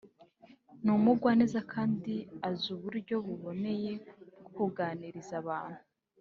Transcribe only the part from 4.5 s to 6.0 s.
kuganiriza abantu